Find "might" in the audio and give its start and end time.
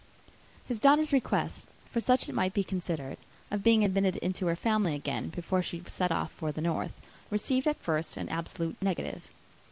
2.33-2.55